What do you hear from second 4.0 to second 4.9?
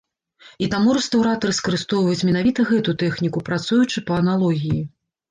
па аналогіі.